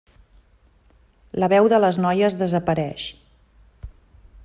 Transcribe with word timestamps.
La 1.43 1.49
veu 1.53 1.69
de 1.73 1.81
les 1.85 2.01
noies 2.07 2.39
desapareix. 2.43 3.07